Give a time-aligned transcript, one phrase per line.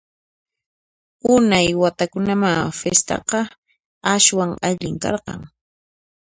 [1.33, 3.39] Unay watakunamá fistaqa
[4.13, 5.41] aswan allin karqan!